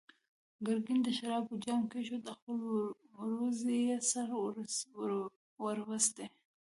ګرګين 0.65 0.99
د 1.03 1.07
شرابو 1.17 1.53
جام 1.65 1.81
کېښود، 1.91 2.25
خپلې 2.35 2.67
وروځې 3.21 3.77
يې 3.87 3.97
سره 4.11 4.35
وروستې. 5.71 6.25